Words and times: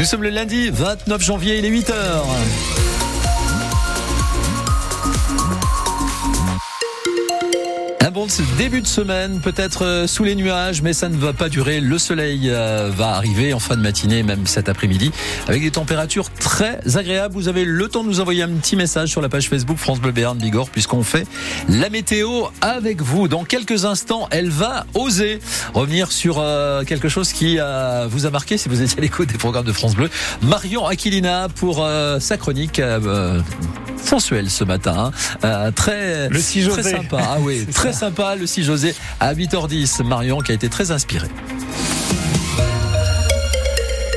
Nous 0.00 0.06
sommes 0.06 0.22
le 0.22 0.30
lundi 0.30 0.70
29 0.70 1.20
janvier, 1.20 1.58
il 1.58 1.66
est 1.66 1.70
8h. 1.70 2.79
Un 8.20 8.26
bon 8.26 8.32
début 8.58 8.82
de 8.82 8.86
semaine, 8.86 9.40
peut-être 9.40 9.86
euh, 9.86 10.06
sous 10.06 10.24
les 10.24 10.34
nuages, 10.34 10.82
mais 10.82 10.92
ça 10.92 11.08
ne 11.08 11.16
va 11.16 11.32
pas 11.32 11.48
durer. 11.48 11.80
Le 11.80 11.96
soleil 11.96 12.50
euh, 12.50 12.90
va 12.94 13.12
arriver 13.12 13.54
en 13.54 13.60
fin 13.60 13.78
de 13.78 13.80
matinée, 13.80 14.22
même 14.22 14.46
cet 14.46 14.68
après-midi, 14.68 15.10
avec 15.48 15.62
des 15.62 15.70
températures 15.70 16.28
très 16.30 16.80
agréables. 16.98 17.32
Vous 17.32 17.48
avez 17.48 17.64
le 17.64 17.88
temps 17.88 18.04
de 18.04 18.08
nous 18.08 18.20
envoyer 18.20 18.42
un 18.42 18.50
petit 18.50 18.76
message 18.76 19.08
sur 19.08 19.22
la 19.22 19.30
page 19.30 19.48
Facebook 19.48 19.78
France 19.78 20.00
Bleu 20.00 20.12
Béarn 20.12 20.36
Bigorre, 20.36 20.68
puisqu'on 20.68 21.02
fait 21.02 21.26
la 21.70 21.88
météo 21.88 22.42
avec 22.60 23.00
vous. 23.00 23.26
Dans 23.26 23.44
quelques 23.44 23.86
instants, 23.86 24.28
elle 24.30 24.50
va 24.50 24.84
oser 24.92 25.40
revenir 25.72 26.12
sur 26.12 26.40
euh, 26.40 26.84
quelque 26.84 27.08
chose 27.08 27.32
qui 27.32 27.56
vous 28.08 28.26
a 28.26 28.30
marqué 28.30 28.58
si 28.58 28.68
vous 28.68 28.82
étiez 28.82 28.98
à 28.98 29.00
l'écoute 29.00 29.30
des 29.30 29.38
programmes 29.38 29.64
de 29.64 29.72
France 29.72 29.94
Bleu. 29.94 30.10
Marion 30.42 30.86
Aquilina 30.86 31.48
pour 31.48 31.88
sa 32.18 32.36
chronique 32.36 32.82
sensuel 34.04 34.50
ce 34.50 34.64
matin. 34.64 35.12
Hein. 35.42 35.72
très, 35.72 36.28
le 36.28 36.70
très 36.70 36.82
sympa. 36.82 37.18
Ah 37.22 37.36
oui, 37.40 37.66
très 37.72 37.92
sympa 37.92 38.09
le 38.38 38.46
6 38.46 38.64
José 38.64 38.94
à 39.20 39.34
8h10. 39.34 40.02
Marion 40.02 40.40
qui 40.40 40.52
a 40.52 40.54
été 40.54 40.68
très 40.68 40.90
inspiré. 40.90 41.28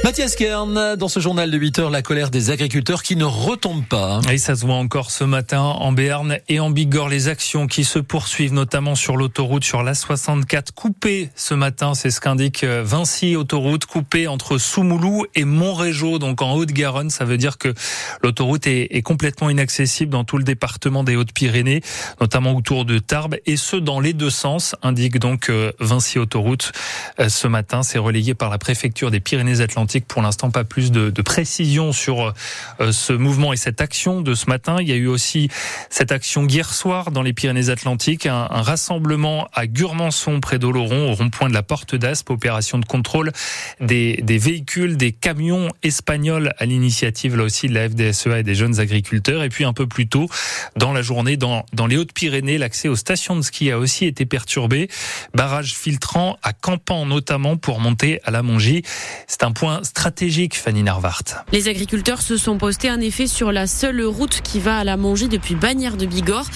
Mathias 0.04 0.36
Kern, 0.36 0.98
dans 0.98 1.08
ce 1.08 1.22
journal 1.22 1.50
de 1.50 1.58
8 1.58 1.80
heures, 1.80 1.90
la 1.90 2.02
colère 2.02 2.30
des 2.30 2.50
agriculteurs 2.52 3.04
qui 3.04 3.16
ne 3.16 3.24
retombe 3.24 3.86
pas. 3.86 4.20
Et 4.30 4.38
ça 4.38 4.54
se 4.54 4.66
voit 4.66 4.76
encore 4.76 5.12
ce 5.12 5.24
matin 5.24 5.62
en 5.62 5.94
Béarn 5.94 6.40
et 6.50 6.60
en 6.60 6.70
Bigorre. 6.70 7.08
Les 7.08 7.30
actions 7.30 7.68
qui 7.68 7.86
se 7.86 8.00
poursuivent, 8.00 8.52
notamment 8.52 8.96
sur 8.96 9.16
l'autoroute, 9.16 9.64
sur 9.64 9.82
la 9.82 9.94
64, 9.94 10.74
coupée 10.74 11.30
ce 11.38 11.54
matin, 11.54 11.94
c'est 11.94 12.12
ce 12.12 12.20
qu'indique 12.20 12.66
euh, 12.66 12.84
Vinci 12.84 13.38
Autoroute, 13.38 13.86
coupée 13.86 14.28
entre 14.28 14.58
Soumoulou 14.58 15.26
et 15.36 15.46
Montrégeau, 15.46 16.20
donc 16.20 16.42
en 16.42 16.52
Haute-Garonne. 16.56 17.10
Ça 17.10 17.24
veut 17.24 17.38
dire 17.38 17.58
que 17.58 17.74
l'autoroute 18.22 18.68
est, 18.68 19.02
complètement 19.04 19.50
inaccessible 19.50 20.12
dans 20.12 20.26
tout 20.26 20.38
le 20.38 20.44
département 20.44 21.06
des 21.06 21.16
Hautes-Pyrénées, 21.16 21.82
notamment 22.20 22.58
autour 22.58 22.84
de 22.84 23.00
Tarbes, 23.00 23.38
et 23.46 23.56
ce 23.56 23.78
dans 23.78 24.02
les 24.02 24.12
deux 24.12 24.30
sens, 24.30 24.76
indique 24.82 25.18
donc 25.18 25.50
euh, 25.50 25.72
Vinci 25.80 26.20
Autoroute. 26.20 26.74
Euh, 27.22 27.30
ce 27.30 27.48
matin, 27.48 27.84
c'est 27.84 28.00
relayé 28.00 28.34
par 28.34 28.50
la 28.50 28.58
préfecture 28.58 29.10
des 29.10 29.22
Pyrénées-Atlantiques 29.22 29.93
pour 30.02 30.22
l'instant 30.22 30.52
pas 30.52 30.64
plus 30.64 30.92
de, 30.92 31.10
de 31.10 31.22
précision 31.22 31.92
sur 31.92 32.34
euh, 32.80 32.92
ce 32.92 33.14
mouvement 33.14 33.54
et 33.54 33.58
cette 33.58 33.82
action 33.82 34.22
de 34.22 34.34
ce 34.34 34.48
matin. 34.48 34.78
Il 34.80 34.88
y 34.88 34.92
a 34.92 34.96
eu 34.96 35.08
aussi 35.08 35.50
cette 35.90 36.12
action 36.12 36.46
hier 36.48 36.74
soir 36.74 37.12
dans 37.12 37.22
les 37.22 37.34
Pyrénées-Atlantiques, 37.34 38.26
un, 38.26 38.48
un, 38.50 38.62
rassemblement 38.62 39.48
à 39.54 39.68
Gurmançon 39.68 40.40
près 40.40 40.60
d'Oloron, 40.60 41.12
au 41.12 41.16
rond-point 41.16 41.50
de 41.50 41.54
la 41.54 41.64
Porte 41.64 41.96
d'Aspe, 41.96 42.30
opération 42.30 42.78
de 42.80 42.86
contrôle 42.86 43.32
des, 43.80 44.20
des 44.24 44.38
véhicules, 44.38 44.98
des 44.98 45.12
camions 45.12 45.70
espagnols 45.84 46.54
à 46.58 46.66
l'initiative 46.66 47.36
là 47.36 47.44
aussi 47.44 47.68
de 47.68 47.74
la 47.74 47.90
FDSEA 47.90 48.40
et 48.40 48.44
des 48.44 48.56
jeunes 48.56 48.80
agriculteurs. 48.80 49.44
Et 49.44 49.50
puis 49.50 49.66
un 49.66 49.74
peu 49.74 49.88
plus 49.88 50.08
tôt 50.08 50.28
dans 50.76 50.94
la 50.94 51.02
journée, 51.02 51.38
dans, 51.38 51.66
dans 51.74 51.88
les 51.88 51.98
Hautes-Pyrénées, 51.98 52.58
l'accès 52.58 52.88
aux 52.88 52.96
stations 52.96 53.36
de 53.36 53.42
ski 53.42 53.72
a 53.72 53.80
aussi 53.80 54.06
été 54.06 54.26
perturbé. 54.26 54.90
Barrage 55.34 55.74
filtrant 55.74 56.38
à 56.44 56.54
Campan 56.54 57.06
notamment 57.06 57.58
pour 57.58 57.80
monter 57.80 58.20
à 58.24 58.32
la 58.32 58.42
Mongie. 58.44 58.84
C'est 59.28 59.44
un 59.44 59.52
point 59.52 59.83
stratégique, 59.84 60.56
Fanny 60.56 60.84
Narvart. 60.84 61.24
Les 61.52 61.68
agriculteurs 61.68 62.22
se 62.22 62.38
sont 62.38 62.58
postés 62.58 62.92
en 62.92 63.00
effet 63.00 63.28
sur 63.28 63.52
la 63.52 63.68
seule 63.68 64.02
route 64.04 64.42
qui 64.42 64.60
va 64.60 64.78
à 64.78 64.84
la 64.84 64.98
Mongie 64.98 65.28
depuis 65.28 65.56
Bagnères 65.56 65.98
de 65.98 66.06
Bigorre. 66.06 66.48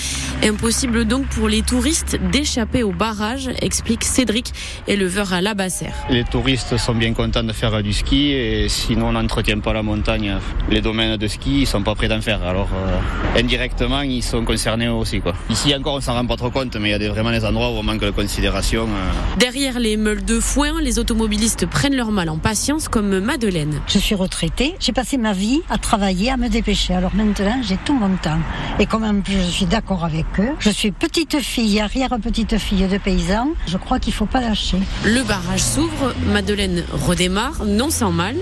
Impossible 0.44 1.06
donc 1.06 1.28
pour 1.28 1.48
les 1.48 1.62
touristes 1.62 2.18
d'échapper 2.32 2.84
au 2.84 2.92
barrage, 2.92 3.50
explique 3.62 4.04
Cédric, 4.04 4.54
éleveur 4.88 5.34
à 5.34 5.42
la 5.42 5.54
Bassère. 5.54 5.96
Les 6.10 6.24
touristes 6.24 6.78
sont 6.78 6.96
bien 6.96 7.14
contents 7.14 7.44
de 7.44 7.54
faire 7.54 7.82
du 7.84 7.94
ski 7.94 8.32
et 8.32 8.70
sinon 8.70 9.10
on 9.10 9.12
n'entretient 9.14 9.60
pas 9.60 9.74
la 9.74 9.84
montagne. 9.84 10.38
Les 10.70 10.82
domaines 10.82 11.18
de 11.18 11.28
ski, 11.28 11.62
ils 11.62 11.68
sont 11.68 11.84
pas 11.84 11.96
prêts 11.96 12.08
d'en 12.08 12.22
faire. 12.22 12.44
Alors 12.44 12.70
euh, 12.74 13.40
indirectement, 13.40 14.02
ils 14.02 14.24
sont 14.24 14.46
concernés 14.46 14.90
aussi. 14.90 15.22
Quoi. 15.22 15.34
Ici 15.50 15.76
encore, 15.76 15.96
on 15.96 16.02
s'en 16.02 16.14
rend 16.14 16.26
pas 16.26 16.38
trop 16.38 16.52
compte, 16.52 16.76
mais 16.76 16.92
il 16.92 17.02
y 17.02 17.06
a 17.06 17.12
vraiment 17.12 17.32
des 17.32 17.44
endroits 17.46 17.70
où 17.70 17.76
on 17.76 17.84
manque 17.84 18.02
de 18.02 18.12
considération. 18.12 18.84
Euh. 18.84 19.38
Derrière 19.38 19.80
les 19.80 19.98
meules 19.98 20.24
de 20.24 20.40
foin, 20.40 20.82
les 20.82 21.00
automobilistes 21.00 21.66
prennent 21.66 21.96
leur 21.96 22.12
mal 22.12 22.30
en 22.30 22.38
patience 22.38 22.88
comme 22.88 23.17
Madeleine. 23.20 23.82
Je 23.88 24.00
suis 24.00 24.16
retraitée, 24.16 24.76
j'ai 24.80 24.94
passé 24.94 25.18
ma 25.18 25.34
vie 25.34 25.62
à 25.70 25.78
travailler, 25.78 26.32
à 26.32 26.38
me 26.38 26.50
dépêcher. 26.50 26.94
Alors 26.94 27.14
maintenant, 27.16 27.60
j'ai 27.64 27.78
tout 27.78 27.94
mon 27.94 28.16
temps. 28.18 28.40
Et 28.80 28.86
comme 28.86 29.04
en 29.04 29.22
plus 29.22 29.36
je 29.36 29.50
suis 29.50 29.66
d'accord 29.66 30.04
avec 30.04 30.26
eux, 30.40 30.50
je 30.60 30.70
suis 30.70 30.92
petite 30.92 31.40
fille, 31.40 31.80
arrière-petite 31.80 32.58
fille 32.58 32.88
de 32.88 32.98
paysan, 32.98 33.50
je 33.68 33.78
crois 33.78 34.00
qu'il 34.00 34.12
ne 34.12 34.18
faut 34.18 34.26
pas 34.26 34.42
lâcher. 34.42 34.78
Le 35.06 35.24
barrage 35.24 35.62
s'ouvre, 35.62 36.14
Madeleine 36.28 36.84
redémarre, 36.92 37.66
non 37.66 37.90
sans 37.90 38.12
mal. 38.12 38.36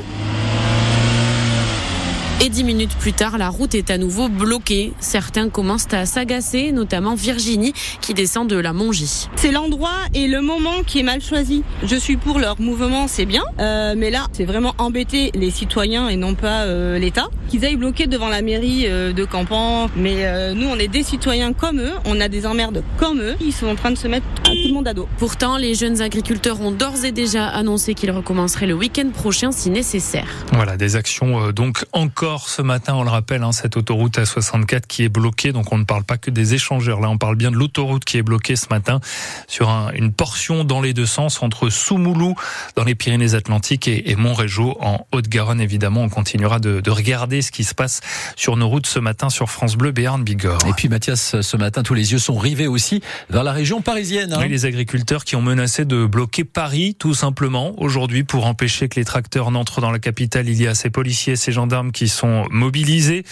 Et 2.43 2.49
dix 2.49 2.65
minutes 2.65 2.93
plus 2.99 3.13
tard, 3.13 3.37
la 3.37 3.47
route 3.47 3.75
est 3.75 3.89
à 3.89 3.97
nouveau 3.97 4.27
bloquée. 4.27 4.91
Certains 4.99 5.47
commencent 5.47 5.93
à 5.93 6.05
s'agacer, 6.05 6.73
notamment 6.73 7.15
Virginie 7.15 7.71
qui 8.01 8.13
descend 8.13 8.49
de 8.49 8.57
la 8.57 8.73
Mongie. 8.73 9.29
C'est 9.37 9.51
l'endroit 9.51 9.95
et 10.13 10.27
le 10.27 10.41
moment 10.41 10.83
qui 10.85 10.99
est 10.99 11.03
mal 11.03 11.21
choisi. 11.21 11.63
Je 11.83 11.95
suis 11.95 12.17
pour 12.17 12.37
leur 12.37 12.59
mouvement, 12.59 13.07
c'est 13.07 13.25
bien, 13.25 13.43
euh, 13.59 13.95
mais 13.97 14.09
là, 14.09 14.27
c'est 14.33 14.43
vraiment 14.43 14.75
embêter 14.79 15.31
les 15.33 15.49
citoyens 15.49 16.09
et 16.09 16.17
non 16.17 16.35
pas 16.35 16.63
euh, 16.63 16.99
l'État. 16.99 17.29
Qu'ils 17.47 17.63
aillent 17.63 17.77
bloquer 17.77 18.05
devant 18.05 18.27
la 18.27 18.41
mairie 18.41 18.83
euh, 18.87 19.13
de 19.13 19.23
Campan, 19.23 19.89
mais 19.95 20.53
nous, 20.53 20.67
on 20.67 20.75
est 20.75 20.89
des 20.89 21.03
citoyens 21.03 21.53
comme 21.53 21.79
eux, 21.79 21.93
on 22.03 22.19
a 22.19 22.27
des 22.27 22.45
emmerdes 22.45 22.83
comme 22.97 23.21
eux. 23.21 23.35
Ils 23.39 23.53
sont 23.53 23.67
en 23.67 23.75
train 23.75 23.91
de 23.91 23.97
se 23.97 24.09
mettre 24.09 24.25
à 24.43 24.49
tout 24.49 24.67
le 24.67 24.73
monde 24.73 24.89
à 24.89 24.93
dos. 24.93 25.07
Pourtant, 25.19 25.55
les 25.55 25.73
jeunes 25.73 26.01
agriculteurs 26.01 26.59
ont 26.59 26.71
d'ores 26.71 27.05
et 27.05 27.13
déjà 27.13 27.47
annoncé 27.47 27.93
qu'ils 27.93 28.11
recommenceraient 28.11 28.67
le 28.67 28.73
week-end 28.73 29.09
prochain 29.13 29.53
si 29.53 29.69
nécessaire. 29.69 30.27
Voilà, 30.51 30.75
des 30.75 30.97
actions 30.97 31.51
donc 31.51 31.85
encore 31.93 32.24
ce 32.25 32.61
matin, 32.61 32.95
on 32.95 33.03
le 33.03 33.09
rappelle, 33.09 33.43
hein, 33.43 33.51
cette 33.51 33.77
autoroute 33.77 34.17
A64 34.17 34.87
qui 34.87 35.03
est 35.03 35.09
bloquée. 35.09 35.51
Donc 35.51 35.71
on 35.71 35.77
ne 35.77 35.83
parle 35.83 36.03
pas 36.03 36.17
que 36.17 36.31
des 36.31 36.55
échangeurs. 36.55 36.99
Là, 36.99 37.09
on 37.09 37.17
parle 37.17 37.35
bien 37.35 37.51
de 37.51 37.55
l'autoroute 37.55 38.03
qui 38.03 38.17
est 38.17 38.23
bloquée 38.23 38.55
ce 38.55 38.67
matin 38.69 38.99
sur 39.47 39.69
une 39.93 40.11
portion 40.11 40.63
dans 40.63 40.81
les 40.81 40.93
deux 40.93 41.05
sens 41.05 41.43
entre 41.43 41.69
Soumoulou 41.69 42.35
dans 42.75 42.83
les 42.83 42.95
Pyrénées-Atlantiques 42.95 43.87
et, 43.87 44.15
Montrégeau 44.15 44.75
en 44.79 45.05
Haute-Garonne. 45.11 45.61
Évidemment, 45.61 46.01
on 46.01 46.09
continuera 46.09 46.59
de, 46.59 46.81
regarder 46.89 47.41
ce 47.41 47.51
qui 47.51 47.63
se 47.63 47.75
passe 47.75 48.01
sur 48.35 48.55
nos 48.55 48.69
routes 48.69 48.87
ce 48.87 48.99
matin 48.99 49.29
sur 49.29 49.51
France 49.51 49.75
Bleu 49.75 49.91
Béarn 49.91 50.23
Bigorre. 50.23 50.65
Et 50.67 50.73
puis 50.73 50.89
Mathias, 50.89 51.41
ce 51.41 51.57
matin, 51.57 51.83
tous 51.83 51.93
les 51.93 52.13
yeux 52.13 52.19
sont 52.19 52.37
rivés 52.37 52.67
aussi 52.67 53.01
vers 53.29 53.43
la 53.43 53.51
région 53.51 53.81
parisienne. 53.81 54.33
Hein. 54.33 54.39
Oui, 54.41 54.49
les 54.49 54.65
agriculteurs 54.65 55.25
qui 55.25 55.35
ont 55.35 55.41
menacé 55.41 55.85
de 55.85 56.05
bloquer 56.05 56.43
Paris, 56.43 56.95
tout 56.97 57.13
simplement, 57.13 57.73
aujourd'hui, 57.77 58.23
pour 58.23 58.47
empêcher 58.47 58.89
que 58.89 58.99
les 58.99 59.05
tracteurs 59.05 59.51
n'entrent 59.51 59.81
dans 59.81 59.91
la 59.91 59.99
capitale. 59.99 60.49
Il 60.49 60.61
y 60.61 60.67
a 60.67 60.73
ces 60.73 60.89
policiers, 60.89 61.35
ces 61.35 61.51
gendarmes 61.51 61.91
qui 61.91 62.07
sont 62.07 62.14
mobilisés. 62.23 63.23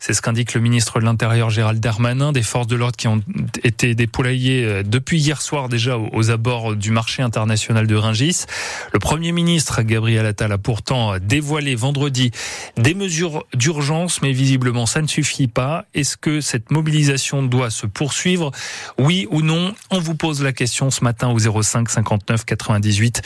C'est 0.00 0.14
ce 0.14 0.22
qu'indique 0.22 0.54
le 0.54 0.60
ministre 0.60 1.00
de 1.00 1.04
l'Intérieur 1.04 1.50
Gérald 1.50 1.80
Darmanin. 1.80 2.32
Des 2.32 2.42
forces 2.42 2.66
de 2.66 2.76
l'ordre 2.76 2.96
qui 2.96 3.08
ont 3.08 3.22
été 3.62 3.94
déployées 3.94 4.64
euh, 4.64 4.82
depuis 4.82 5.20
hier 5.20 5.40
soir 5.42 5.68
déjà 5.68 5.98
aux 5.98 6.30
abords 6.30 6.76
du 6.76 6.90
marché 6.90 7.22
international 7.22 7.86
de 7.86 7.94
Ringis. 7.94 8.44
Le 8.92 8.98
Premier 8.98 9.32
ministre 9.32 9.82
Gabriel 9.82 10.26
Attal 10.26 10.52
a 10.52 10.58
pourtant 10.58 11.18
dévoilé 11.18 11.74
vendredi 11.74 12.30
des 12.76 12.94
mesures 12.94 13.44
d'urgence, 13.54 14.22
mais 14.22 14.32
visiblement 14.32 14.86
ça 14.86 15.02
ne 15.02 15.06
suffit 15.06 15.48
pas. 15.48 15.86
Est-ce 15.94 16.16
que 16.16 16.40
cette 16.40 16.70
mobilisation 16.70 17.42
doit 17.42 17.70
se 17.70 17.86
poursuivre? 17.86 18.50
Oui 18.98 19.26
ou 19.30 19.42
non? 19.42 19.74
On 19.90 19.98
vous 19.98 20.14
pose 20.14 20.42
la 20.42 20.52
question 20.52 20.90
ce 20.90 21.04
matin 21.04 21.28
au 21.28 21.62
05 21.62 21.88
59 21.88 22.44
98 22.44 23.22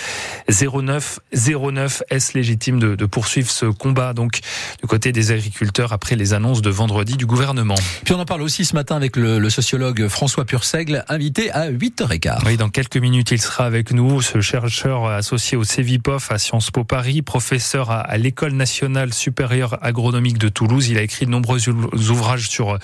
09 0.51 1.21
09. 1.45 2.03
Est-ce 2.11 2.37
légitime 2.37 2.79
de, 2.79 2.95
de 2.95 3.07
poursuivre 3.07 3.51
ce 3.51 3.67
combat 3.67 4.13
donc 4.13 4.41
du 4.81 4.89
côté 4.89 5.06
des 5.13 5.31
agriculteurs 5.31 5.93
après 5.93 6.17
les 6.17 6.35
annonces 6.35 6.63
de 6.63 6.71
vendredi 6.71 7.17
du 7.17 7.27
gouvernement. 7.27 7.77
Puis 8.05 8.15
on 8.15 8.21
en 8.21 8.25
parle 8.25 8.43
aussi 8.43 8.65
ce 8.65 8.75
matin 8.75 8.97
avec 8.97 9.17
le, 9.17 9.49
sociologue 9.51 10.09
François 10.09 10.45
Purseigle, 10.45 11.05
invité 11.09 11.51
à 11.53 11.71
8h15. 11.71 12.41
Oui, 12.47 12.57
dans 12.57 12.69
quelques 12.69 12.97
minutes, 12.97 13.31
il 13.31 13.41
sera 13.41 13.65
avec 13.65 13.93
nous, 13.93 14.21
ce 14.21 14.41
chercheur 14.41 15.07
associé 15.07 15.57
au 15.57 15.65
CEVIPOF 15.65 16.31
à 16.31 16.39
Sciences 16.39 16.71
Po 16.71 16.85
Paris, 16.85 17.23
professeur 17.23 17.91
à, 17.91 18.17
l'École 18.17 18.53
nationale 18.53 19.13
supérieure 19.15 19.79
agronomique 19.83 20.39
de 20.39 20.49
Toulouse. 20.49 20.89
Il 20.89 20.99
a 20.99 21.03
écrit 21.03 21.27
de 21.27 21.31
nombreux 21.31 21.69
ouvrages 21.69 22.49
sur 22.49 22.79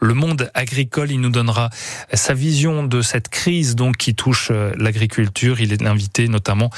le 0.00 0.14
monde 0.14 0.50
agricole. 0.54 1.10
Il 1.10 1.20
nous 1.20 1.30
donnera 1.30 1.70
sa 2.12 2.34
vision 2.34 2.84
de 2.84 3.02
cette 3.02 3.28
crise 3.28 3.74
donc 3.74 3.96
qui 3.96 4.14
touche 4.14 4.48
euh, 4.50 4.72
l'agriculture. 4.76 5.60
Il 5.60 5.72
est 5.72 5.82
invité 5.84 6.28
notamment 6.28 6.70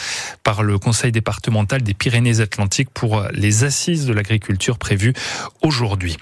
par 0.42 0.62
le 0.62 0.78
conseil 0.78 1.12
départemental 1.12 1.82
des 1.82 1.94
Pyrénées-Atlantiques 1.94 2.90
pour 2.90 3.18
euh, 3.18 3.28
les 3.32 3.64
assises 3.64 4.06
de 4.06 4.12
l'agriculture 4.12 4.78
prévu 4.84 5.14
aujourd'hui. 5.62 6.18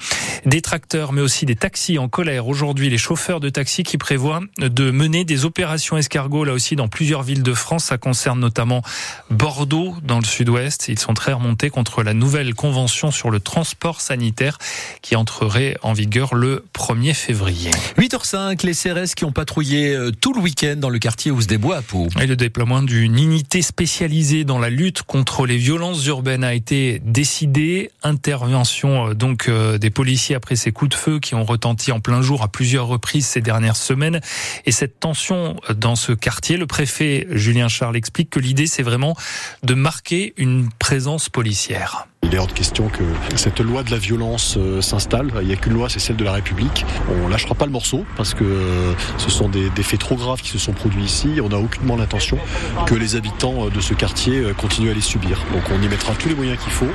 Des 0.47 0.63
tracteurs, 0.63 1.13
mais 1.13 1.21
aussi 1.21 1.47
des 1.47 1.57
taxis 1.57 1.99
en 1.99 2.09
colère. 2.09 2.47
Aujourd'hui, 2.47 2.91
les 2.91 2.99
chauffeurs 2.99 3.41
de 3.41 3.49
taxis 3.49 3.83
qui 3.83 3.99
prévoient 3.99 4.39
de 4.59 4.93
mener 4.93 5.25
des 5.25 5.45
opérations 5.45 5.97
escargots 5.97 6.45
là 6.45 6.53
aussi 6.53 6.77
dans 6.77 6.87
plusieurs 6.87 7.25
villes 7.25 7.43
de 7.43 7.55
France. 7.55 7.87
Ça 7.87 7.99
concerne 7.99 8.39
notamment 8.39 8.83
Bordeaux 9.31 9.97
dans 10.05 10.21
le 10.21 10.25
sud-ouest. 10.25 10.87
Ils 10.87 10.99
sont 11.01 11.15
très 11.15 11.33
remontés 11.33 11.71
contre 11.71 12.05
la 12.05 12.15
nouvelle 12.15 12.55
convention 12.55 13.11
sur 13.11 13.31
le 13.31 13.41
transport 13.41 14.01
sanitaire 14.01 14.59
qui 15.01 15.17
entrerait 15.17 15.77
en 15.83 15.93
vigueur 15.93 16.37
le 16.37 16.65
1er 16.73 17.15
février. 17.15 17.73
8h05, 17.99 18.65
les 18.65 18.75
CRS 18.75 19.17
qui 19.17 19.25
ont 19.25 19.33
patrouillé 19.33 19.93
euh, 19.97 20.13
tout 20.13 20.35
le 20.35 20.41
week-end 20.41 20.77
dans 20.77 20.91
le 20.91 21.01
quartier 21.01 21.33
où 21.33 21.41
se 21.41 21.49
débois 21.49 21.79
à 21.79 21.83
Pau. 21.83 22.07
Et 22.21 22.29
le 22.29 22.37
déploiement 22.37 22.83
d'une 22.83 23.19
unité 23.19 23.61
spécialisée 23.61 24.45
dans 24.45 24.61
la 24.61 24.71
lutte 24.71 25.03
contre 25.03 25.47
les 25.47 25.57
violences 25.57 26.07
urbaines 26.07 26.45
a 26.45 26.55
été 26.55 27.03
décidé. 27.05 27.91
Intervention 28.05 28.52
euh, 28.55 29.15
donc 29.15 29.49
euh, 29.49 29.79
des 29.79 29.91
policiers 29.91 30.35
après 30.35 30.57
ces 30.57 30.73
coups 30.73 30.91
de 30.91 30.95
feu 30.95 31.21
qui 31.21 31.35
ont 31.35 31.45
retenti 31.45 31.93
en 31.93 32.01
plein 32.01 32.23
jour 32.23 32.43
à 32.43 32.49
plusieurs 32.49 32.87
reprises 32.87 33.27
ces 33.27 33.41
dernières 33.41 33.77
semaines. 33.77 34.21
Et 34.67 34.73
cette 34.73 35.01
tension 35.01 35.57
dans 35.75 35.97
ce 35.97 36.13
quartier, 36.13 36.57
le 36.57 36.67
préfet 36.67 37.27
Julien 37.31 37.69
Charles 37.69 37.97
explique 37.97 38.31
que 38.31 38.41
l'idée 38.41 38.67
c'est 38.67 38.83
vraiment 38.83 39.17
de 39.63 39.75
marquer 39.75 40.35
une 40.37 40.69
présence 40.79 41.29
policière. 41.29 42.07
Il 42.33 42.37
est 42.37 42.39
hors 42.39 42.47
de 42.47 42.53
question 42.53 42.89
que 42.89 43.03
cette 43.37 43.61
loi 43.61 43.83
de 43.83 43.91
la 43.91 43.99
violence 43.99 44.57
euh, 44.57 44.81
s'installe. 44.81 45.31
Il 45.43 45.49
n'y 45.49 45.53
a 45.53 45.57
qu'une 45.57 45.75
loi, 45.75 45.91
c'est 45.91 45.99
celle 45.99 46.17
de 46.17 46.25
la 46.25 46.33
République. 46.33 46.87
On 47.23 47.29
lâchera 47.29 47.55
pas 47.55 47.67
le 47.67 47.73
morceau 47.73 48.07
parce 48.17 48.33
que 48.33 48.43
euh, 48.43 48.95
ce 49.19 49.29
sont 49.29 49.51
des, 49.51 49.69
des 49.69 49.83
faits 49.83 50.01
trop 50.01 50.15
graves 50.17 50.41
qui 50.41 50.49
se 50.49 50.59
sont 50.59 50.73
produits 50.73 51.05
ici. 51.05 51.41
On 51.45 51.51
n'a 51.51 51.59
aucunement 51.59 51.95
l'intention 51.95 52.39
que 52.87 52.95
les 52.95 53.17
habitants 53.17 53.67
euh, 53.67 53.71
de 53.71 53.83
ce 53.83 53.93
quartier 53.93 54.45
continuent 54.57 54.93
à 54.93 54.95
les 54.95 55.03
subir. 55.03 55.45
Donc 55.53 55.65
on 55.71 55.83
y 55.83 55.89
mettra 55.89 56.15
tous 56.15 56.31
les 56.31 56.35
moyens 56.35 56.59
qu'il 56.59 56.73
faut, 56.73 56.89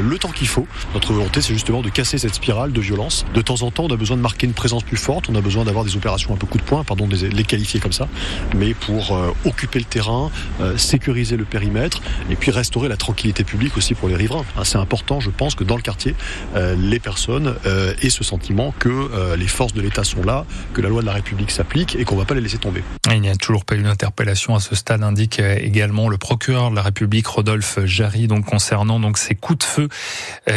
le 0.00 0.18
temps 0.18 0.30
qu'il 0.30 0.48
faut. 0.48 0.66
Notre 0.94 1.12
volonté, 1.12 1.42
c'est 1.42 1.52
justement 1.52 1.82
de 1.82 1.90
casser 1.90 2.16
cette 2.16 2.34
spirale 2.34 2.72
de 2.72 2.80
violence. 2.80 3.26
De 3.34 3.42
temps 3.42 3.60
en 3.60 3.70
temps, 3.70 3.84
on 3.84 3.92
a 3.92 3.96
besoin 3.96 4.16
de 4.16 4.22
marquer 4.22 4.46
une 4.46 4.54
présence 4.54 4.84
plus 4.84 4.96
forte. 4.96 5.28
On 5.28 5.34
a 5.34 5.42
besoin 5.42 5.66
d'avoir 5.66 5.84
des 5.84 5.96
opérations 5.96 6.32
un 6.32 6.38
peu 6.38 6.46
coup 6.46 6.56
de 6.56 6.62
poing, 6.62 6.82
pardon 6.82 7.06
de 7.06 7.16
les, 7.16 7.28
les 7.28 7.44
qualifier 7.44 7.78
comme 7.78 7.92
ça, 7.92 8.08
mais 8.56 8.72
pour 8.72 9.18
occuper 9.44 9.80
le 9.80 9.84
terrain, 9.84 10.30
sécuriser 10.78 11.36
le 11.36 11.44
périmètre 11.44 12.00
et 12.30 12.36
puis 12.36 12.50
restaurer 12.50 12.88
la 12.88 12.96
tranquillité 12.96 13.44
publique 13.44 13.76
aussi 13.76 13.94
pour 13.94 14.08
les 14.08 14.16
riverains. 14.16 14.44
Hein, 14.56 14.64
c'est 14.64 14.78
important, 14.78 15.20
je 15.20 15.30
pense, 15.30 15.54
que 15.54 15.64
dans 15.64 15.76
le 15.76 15.82
quartier, 15.82 16.14
euh, 16.54 16.74
les 16.76 17.00
personnes 17.00 17.54
euh, 17.66 17.94
aient 18.02 18.10
ce 18.10 18.24
sentiment 18.24 18.74
que 18.78 18.88
euh, 18.88 19.36
les 19.36 19.46
forces 19.46 19.72
de 19.72 19.80
l'État 19.80 20.04
sont 20.04 20.22
là, 20.22 20.44
que 20.74 20.80
la 20.80 20.88
loi 20.88 21.00
de 21.00 21.06
la 21.06 21.12
République 21.12 21.50
s'applique 21.50 21.96
et 21.96 22.04
qu'on 22.04 22.14
ne 22.14 22.20
va 22.20 22.26
pas 22.26 22.34
les 22.34 22.40
laisser 22.40 22.58
tomber. 22.58 22.82
Il 23.10 23.20
n'y 23.20 23.28
a 23.28 23.36
toujours 23.36 23.64
pas 23.64 23.76
eu 23.76 23.82
d'interpellation 23.82 24.54
à 24.54 24.60
ce 24.60 24.74
stade, 24.74 25.02
indique 25.02 25.38
également 25.38 26.08
le 26.08 26.18
procureur 26.18 26.70
de 26.70 26.76
la 26.76 26.82
République, 26.82 27.26
Rodolphe 27.26 27.78
Jarry, 27.84 28.26
donc 28.26 28.44
concernant 28.44 29.00
donc 29.00 29.18
ces 29.18 29.34
coups 29.34 29.58
de 29.58 29.64
feu 29.64 29.88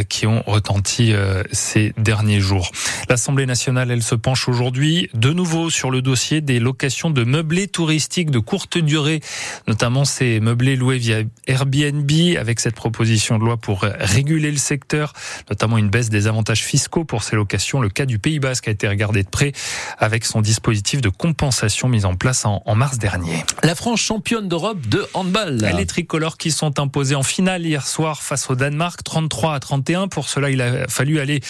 qui 0.09 0.27
ont 0.27 0.43
retenti 0.45 1.13
ces 1.51 1.93
derniers 1.97 2.39
jours. 2.39 2.71
L'Assemblée 3.09 3.45
nationale, 3.45 3.91
elle 3.91 4.03
se 4.03 4.15
penche 4.15 4.47
aujourd'hui 4.47 5.09
de 5.13 5.31
nouveau 5.31 5.69
sur 5.69 5.91
le 5.91 6.01
dossier 6.01 6.41
des 6.41 6.59
locations 6.59 7.09
de 7.09 7.23
meublés 7.23 7.67
touristiques 7.67 8.31
de 8.31 8.39
courte 8.39 8.77
durée, 8.77 9.21
notamment 9.67 10.05
ces 10.05 10.39
meublés 10.39 10.75
loués 10.75 10.97
via 10.97 11.17
Airbnb, 11.47 12.11
avec 12.39 12.59
cette 12.59 12.75
proposition 12.75 13.37
de 13.37 13.43
loi 13.43 13.57
pour 13.57 13.84
réguler 13.99 14.51
le 14.51 14.57
secteur, 14.57 15.13
notamment 15.49 15.77
une 15.77 15.89
baisse 15.89 16.09
des 16.09 16.27
avantages 16.27 16.63
fiscaux 16.63 17.03
pour 17.03 17.23
ces 17.23 17.35
locations. 17.35 17.81
Le 17.81 17.89
cas 17.89 18.05
du 18.05 18.19
Pays 18.19 18.39
Basque 18.39 18.67
a 18.67 18.71
été 18.71 18.87
regardé 18.87 19.23
de 19.23 19.29
près 19.29 19.51
avec 19.97 20.25
son 20.25 20.41
dispositif 20.41 21.01
de 21.01 21.09
compensation 21.09 21.87
mis 21.87 22.05
en 22.05 22.15
place 22.15 22.45
en, 22.45 22.75
mars 22.75 22.97
dernier. 22.97 23.43
La 23.63 23.75
France 23.75 24.01
championne 24.01 24.47
d'Europe 24.47 24.87
de 24.87 25.05
handball. 25.13 25.57
Les 25.77 25.85
tricolores 25.85 26.37
qui 26.37 26.51
sont 26.51 26.79
imposés 26.79 27.15
en 27.15 27.23
finale 27.23 27.65
hier 27.65 27.87
soir 27.87 28.21
face 28.21 28.49
au 28.49 28.55
Danemark, 28.55 29.03
33 29.03 29.53
à 29.53 29.59
31. 29.59 30.07
Pour 30.07 30.29
cela, 30.29 30.49
il 30.49 30.61
a 30.61 30.87
fallu 30.87 31.19
aller 31.19 31.41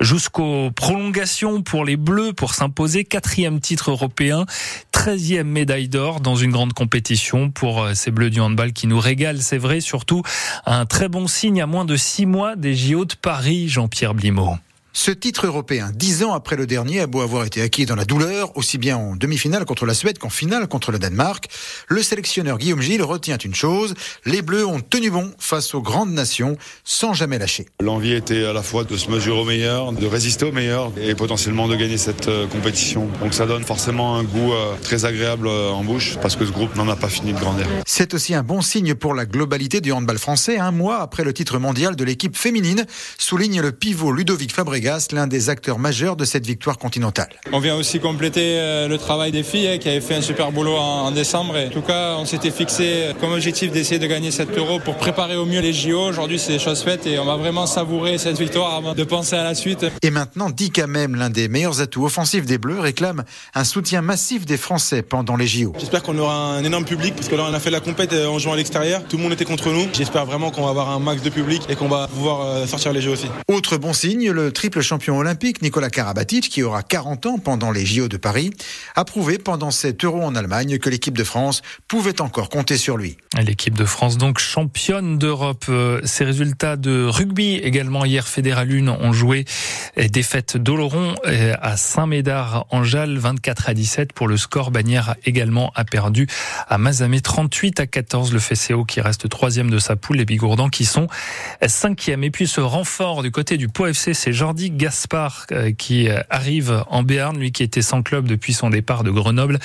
jusqu'aux 0.00 0.70
prolongations 0.70 1.62
pour 1.62 1.84
les 1.84 1.96
Bleus 1.96 2.32
pour 2.32 2.54
s'imposer. 2.54 3.04
Quatrième 3.04 3.60
titre 3.60 3.90
européen, 3.90 4.46
13e 4.92 5.44
médaille 5.44 5.88
d'or 5.88 6.20
dans 6.20 6.36
une 6.36 6.50
grande 6.50 6.72
compétition 6.72 7.50
pour 7.50 7.82
euh, 7.82 7.94
ces 7.94 8.10
Bleus 8.10 8.30
du 8.30 8.40
handball 8.40 8.72
qui 8.72 8.86
nous 8.86 9.00
régalent, 9.00 9.40
c'est 9.40 9.58
vrai, 9.58 9.80
surtout 9.80 10.22
un 10.66 10.86
très 10.86 11.08
bon 11.08 11.26
signe 11.26 11.60
à 11.60 11.66
moins 11.66 11.81
de 11.84 11.96
six 11.96 12.26
mois 12.26 12.56
des 12.56 12.74
JO 12.74 13.04
de 13.04 13.14
Paris, 13.14 13.68
Jean-Pierre 13.68 14.14
Blimaud. 14.14 14.56
Ce 14.94 15.10
titre 15.10 15.46
européen, 15.46 15.90
dix 15.94 16.22
ans 16.22 16.34
après 16.34 16.54
le 16.54 16.66
dernier, 16.66 17.00
a 17.00 17.06
beau 17.06 17.22
avoir 17.22 17.46
été 17.46 17.62
acquis 17.62 17.86
dans 17.86 17.96
la 17.96 18.04
douleur, 18.04 18.54
aussi 18.58 18.76
bien 18.76 18.98
en 18.98 19.16
demi-finale 19.16 19.64
contre 19.64 19.86
la 19.86 19.94
Suède 19.94 20.18
qu'en 20.18 20.28
finale 20.28 20.68
contre 20.68 20.92
le 20.92 20.98
Danemark, 20.98 21.48
le 21.88 22.02
sélectionneur 22.02 22.58
Guillaume 22.58 22.82
Gilles 22.82 23.02
retient 23.02 23.38
une 23.38 23.54
chose, 23.54 23.94
les 24.26 24.42
Bleus 24.42 24.66
ont 24.66 24.80
tenu 24.80 25.10
bon 25.10 25.32
face 25.38 25.74
aux 25.74 25.80
grandes 25.80 26.12
nations 26.12 26.58
sans 26.84 27.14
jamais 27.14 27.38
lâcher. 27.38 27.68
L'envie 27.80 28.12
était 28.12 28.44
à 28.44 28.52
la 28.52 28.62
fois 28.62 28.84
de 28.84 28.94
se 28.98 29.10
mesurer 29.10 29.40
au 29.40 29.46
meilleur, 29.46 29.92
de 29.92 30.06
résister 30.06 30.44
au 30.44 30.52
meilleur 30.52 30.92
et 31.00 31.14
potentiellement 31.14 31.68
de 31.68 31.76
gagner 31.76 31.96
cette 31.96 32.28
euh, 32.28 32.46
compétition. 32.46 33.08
Donc 33.22 33.32
ça 33.32 33.46
donne 33.46 33.64
forcément 33.64 34.16
un 34.16 34.24
goût 34.24 34.52
euh, 34.52 34.74
très 34.82 35.06
agréable 35.06 35.46
euh, 35.46 35.70
en 35.70 35.84
bouche 35.84 36.18
parce 36.20 36.36
que 36.36 36.44
ce 36.44 36.52
groupe 36.52 36.76
n'en 36.76 36.88
a 36.90 36.96
pas 36.96 37.08
fini 37.08 37.32
de 37.32 37.38
grandir. 37.38 37.66
C'est 37.86 38.12
aussi 38.12 38.34
un 38.34 38.42
bon 38.42 38.60
signe 38.60 38.94
pour 38.94 39.14
la 39.14 39.24
globalité 39.24 39.80
du 39.80 39.90
handball 39.90 40.18
français, 40.18 40.58
un 40.58 40.70
mois 40.70 41.00
après 41.00 41.24
le 41.24 41.32
titre 41.32 41.58
mondial 41.58 41.96
de 41.96 42.04
l'équipe 42.04 42.36
féminine, 42.36 42.84
souligne 43.16 43.62
le 43.62 43.72
pivot 43.72 44.12
Ludovic 44.12 44.52
Fabré 44.52 44.81
l'un 45.12 45.26
des 45.26 45.48
acteurs 45.48 45.78
majeurs 45.78 46.16
de 46.16 46.24
cette 46.24 46.46
victoire 46.46 46.78
continentale. 46.78 47.28
On 47.52 47.60
vient 47.60 47.76
aussi 47.76 48.00
compléter 48.00 48.58
euh, 48.58 48.88
le 48.88 48.98
travail 48.98 49.30
des 49.30 49.42
filles 49.42 49.68
hein, 49.68 49.78
qui 49.78 49.88
avaient 49.88 50.00
fait 50.00 50.16
un 50.16 50.22
super 50.22 50.50
boulot 50.52 50.76
en, 50.76 51.10
décembre. 51.10 51.54
en 51.56 51.70
tout 51.70 51.82
cas, 51.82 52.16
on 52.18 52.24
s'était 52.24 52.50
fixé 52.50 53.12
comme 53.20 53.32
objectif 53.32 53.70
d'essayer 53.70 53.98
de 53.98 54.06
gagner 54.06 54.30
7 54.30 54.56
euros 54.58 54.80
pour 54.80 54.96
préparer 54.96 55.36
au 55.36 55.46
mieux 55.46 55.60
les 55.60 55.72
JO. 55.72 56.08
Aujourd'hui, 56.08 56.38
c'est 56.38 56.58
chose 56.58 56.82
faite 56.82 57.06
et 57.06 57.18
on 57.18 57.24
va 57.24 57.36
vraiment 57.36 57.66
savourer 57.66 58.18
cette 58.18 58.38
victoire 58.38 58.74
avant 58.74 58.94
de 58.94 59.04
penser 59.04 59.36
à 59.36 59.44
la 59.44 59.54
suite. 59.54 59.86
Et 60.02 60.10
maintenant, 60.10 60.50
Dika 60.50 60.86
même, 60.86 61.14
l'un 61.14 61.30
des 61.30 61.48
meilleurs 61.48 61.80
atouts 61.80 62.04
offensifs 62.04 62.46
des 62.46 62.58
Bleus, 62.58 62.80
réclame 62.80 63.24
un 63.54 63.64
soutien 63.64 64.02
massif 64.02 64.46
des 64.46 64.56
Français 64.56 65.02
pendant 65.02 65.36
les 65.36 65.46
JO. 65.46 65.72
J'espère 65.78 66.02
qu'on 66.02 66.18
aura 66.18 66.34
un 66.34 66.64
énorme 66.64 66.84
public 66.84 67.14
parce 67.14 67.28
que 67.28 67.36
là, 67.36 67.46
on 67.48 67.54
a 67.54 67.60
fait 67.60 67.70
la 67.70 67.80
compète 67.80 68.12
euh, 68.12 68.26
en 68.26 68.38
jouant 68.38 68.54
à 68.54 68.56
l'extérieur. 68.56 69.02
Tout 69.08 69.16
le 69.16 69.22
monde 69.22 69.32
était 69.32 69.44
contre 69.44 69.70
nous. 69.70 69.86
J'espère 69.92 70.26
vraiment 70.26 70.50
qu'on 70.50 70.64
va 70.64 70.70
avoir 70.70 70.90
un 70.90 70.98
max 70.98 71.22
de 71.22 71.30
public 71.30 71.62
et 71.68 71.76
qu'on 71.76 71.88
va 71.88 72.08
pouvoir 72.08 72.46
euh, 72.46 72.66
sortir 72.66 72.92
les 72.92 73.00
Jeux 73.00 73.12
aussi. 73.12 73.26
Autre 73.48 73.76
bon 73.76 73.92
signe, 73.92 74.30
le 74.30 74.52
triple 74.52 74.71
champion 74.80 75.18
olympique 75.18 75.62
Nicolas 75.62 75.90
Karabatic, 75.90 76.48
qui 76.48 76.62
aura 76.62 76.82
40 76.82 77.26
ans 77.26 77.38
pendant 77.38 77.70
les 77.70 77.84
JO 77.84 78.08
de 78.08 78.16
Paris, 78.16 78.50
a 78.94 79.04
prouvé 79.04 79.38
pendant 79.38 79.70
cet 79.70 80.04
Euro 80.04 80.22
en 80.22 80.34
Allemagne 80.34 80.78
que 80.78 80.88
l'équipe 80.88 81.16
de 81.16 81.24
France 81.24 81.62
pouvait 81.88 82.20
encore 82.20 82.48
compter 82.48 82.76
sur 82.76 82.96
lui. 82.96 83.16
L'équipe 83.40 83.76
de 83.76 83.84
France 83.84 84.16
donc 84.18 84.38
championne 84.38 85.18
d'Europe. 85.18 85.64
Euh, 85.68 86.00
ces 86.04 86.24
résultats 86.24 86.76
de 86.76 87.04
rugby 87.04 87.56
également 87.56 88.04
hier 88.04 88.26
Fédéralune 88.26 88.88
ont 88.88 89.12
joué 89.12 89.44
défaite 90.10 90.56
d'Oloron 90.56 91.14
euh, 91.26 91.54
à 91.60 91.76
Saint-Médard 91.76 92.66
en 92.70 92.84
Jalles 92.84 93.18
24 93.18 93.68
à 93.68 93.74
17 93.74 94.12
pour 94.12 94.28
le 94.28 94.36
score. 94.36 94.70
Bagnères 94.70 95.16
également 95.24 95.72
a 95.74 95.84
perdu 95.84 96.26
à 96.68 96.78
Mazamé 96.78 97.20
38 97.20 97.80
à 97.80 97.86
14. 97.86 98.32
Le 98.32 98.38
FCO 98.38 98.84
qui 98.84 99.00
reste 99.00 99.28
troisième 99.28 99.70
de 99.70 99.78
sa 99.78 99.96
poule. 99.96 100.16
Les 100.16 100.24
Bigourdans 100.24 100.68
qui 100.68 100.84
sont 100.84 101.08
cinquième. 101.66 102.24
Et 102.24 102.30
puis 102.30 102.46
ce 102.46 102.60
renfort 102.60 103.22
du 103.22 103.30
côté 103.30 103.56
du 103.56 103.68
Pau 103.68 103.86
FC, 103.86 104.14
c'est 104.14 104.32
Jordi 104.32 104.61
Gaspard 104.70 105.46
euh, 105.52 105.72
qui 105.72 106.08
arrive 106.30 106.84
en 106.88 107.02
Béarn, 107.02 107.36
lui 107.38 107.52
qui 107.52 107.62
était 107.62 107.82
sans 107.82 108.02
club 108.02 108.26
depuis 108.26 108.52
son 108.52 108.70
départ 108.70 109.04
de 109.04 109.10
Grenoble. 109.10 109.58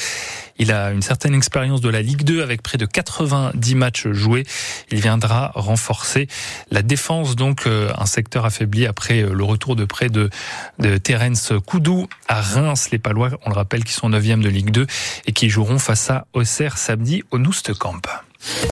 Il 0.59 0.71
a 0.71 0.91
une 0.91 1.01
certaine 1.01 1.35
expérience 1.35 1.81
de 1.81 1.89
la 1.89 2.01
Ligue 2.01 2.23
2 2.23 2.41
avec 2.41 2.61
près 2.61 2.77
de 2.77 2.85
90 2.85 3.75
matchs 3.75 4.07
joués. 4.07 4.43
Il 4.91 4.99
viendra 4.99 5.51
renforcer 5.55 6.27
la 6.71 6.81
défense, 6.81 7.35
donc 7.35 7.67
euh, 7.67 7.91
un 7.97 8.05
secteur 8.05 8.45
affaibli 8.45 8.85
après 8.85 9.21
euh, 9.21 9.33
le 9.33 9.43
retour 9.43 9.75
de 9.75 9.85
près 9.85 10.09
de, 10.09 10.29
de 10.79 10.97
Terence 10.97 11.53
Koudou 11.65 12.07
à 12.27 12.41
Reims. 12.41 12.89
Les 12.91 12.99
Palois, 12.99 13.29
on 13.45 13.49
le 13.49 13.55
rappelle, 13.55 13.83
qui 13.83 13.93
sont 13.93 14.09
9e 14.09 14.41
de 14.41 14.49
Ligue 14.49 14.71
2 14.71 14.87
et 15.27 15.31
qui 15.31 15.49
joueront 15.49 15.79
face 15.79 16.09
à 16.09 16.25
Auxerre 16.33 16.77
samedi 16.77 17.23
au 17.31 17.37
Noust 17.37 17.73
Camp. 17.73 18.01